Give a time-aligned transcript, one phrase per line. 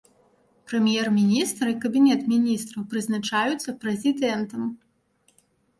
[0.69, 4.63] Прэм'ер-міністр і кабінет міністраў прызначаюцца прэзідэнтам.